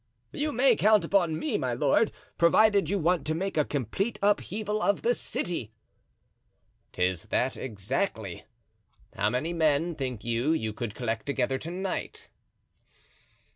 "You 0.31 0.51
may 0.51 0.75
count 0.75 1.05
upon 1.05 1.37
me, 1.37 1.59
my 1.59 1.75
lord, 1.75 2.11
provided 2.39 2.89
you 2.89 2.97
want 2.97 3.23
to 3.27 3.35
make 3.35 3.55
a 3.55 3.63
complete 3.63 4.17
upheaval 4.19 4.81
of 4.81 5.03
the 5.03 5.13
city." 5.13 5.73
"'Tis 6.91 7.25
that 7.25 7.55
exactly. 7.55 8.45
How 9.15 9.29
many 9.29 9.53
men, 9.53 9.93
think 9.93 10.23
you, 10.25 10.53
you 10.53 10.73
could 10.73 10.95
collect 10.95 11.27
together 11.27 11.59
to 11.59 11.69
night?" 11.69 12.29